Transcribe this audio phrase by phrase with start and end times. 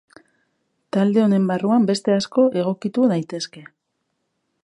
[0.95, 3.65] Talde honen barruan beste asko egokitu daitezke.